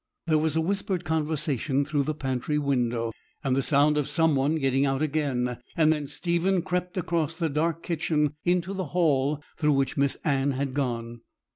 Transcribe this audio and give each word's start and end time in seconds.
There 0.25 0.39
was 0.39 0.55
a 0.55 0.61
whispered 0.61 1.05
conversation 1.05 1.85
through 1.85 2.05
the 2.05 2.15
pantry 2.15 2.57
window, 2.57 3.13
and 3.43 3.55
the 3.55 3.61
sound 3.61 3.99
of 3.99 4.07
some 4.09 4.35
one 4.35 4.55
getting 4.55 4.83
out 4.83 5.03
again; 5.03 5.59
and 5.77 5.93
then 5.93 6.07
Stephen 6.07 6.63
crept 6.63 6.97
across 6.97 7.35
the 7.35 7.49
dark 7.49 7.83
kitchen 7.83 8.33
into 8.43 8.73
the 8.73 8.85
hall 8.97 9.43
through 9.57 9.73
which 9.73 9.97
Miss 9.97 10.15
Anne 10.25 10.53
had 10.53 10.73
gone. 10.73 11.21